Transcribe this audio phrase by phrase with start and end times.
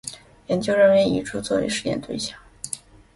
[0.47, 2.35] 研究人员以猪作为实验对象